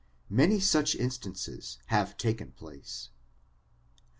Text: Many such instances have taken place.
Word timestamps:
Many 0.31 0.59
such 0.59 0.95
instances 0.95 1.77
have 1.89 2.17
taken 2.17 2.53
place. 2.53 3.09